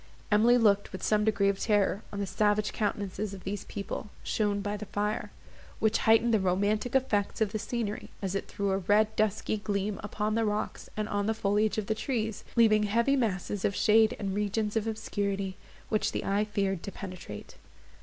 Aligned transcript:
Emily 0.31 0.57
looked 0.57 0.91
with 0.91 1.03
some 1.03 1.23
degree 1.25 1.47
of 1.47 1.59
terror 1.59 2.01
on 2.11 2.19
the 2.19 2.25
savage 2.25 2.73
countenances 2.73 3.35
of 3.35 3.43
these 3.43 3.65
people, 3.65 4.09
shown 4.23 4.59
by 4.59 4.75
the 4.75 4.87
fire, 4.87 5.31
which 5.77 5.99
heightened 6.09 6.33
the 6.33 6.39
romantic 6.39 6.95
effects 6.95 7.39
of 7.39 7.51
the 7.51 7.59
scenery, 7.59 8.09
as 8.19 8.33
it 8.33 8.47
threw 8.47 8.71
a 8.71 8.79
red 8.79 9.15
dusky 9.15 9.57
gleam 9.57 9.99
upon 10.03 10.33
the 10.33 10.43
rocks 10.43 10.89
and 10.97 11.07
on 11.07 11.27
the 11.27 11.35
foliage 11.35 11.77
of 11.77 11.85
the 11.85 11.93
trees, 11.93 12.43
leaving 12.55 12.81
heavy 12.81 13.15
masses 13.15 13.63
of 13.63 13.75
shade 13.75 14.15
and 14.17 14.33
regions 14.33 14.75
of 14.75 14.87
obscurity, 14.87 15.55
which 15.89 16.11
the 16.13 16.25
eye 16.25 16.45
feared 16.45 16.81
to 16.81 16.91
penetrate. 16.91 17.57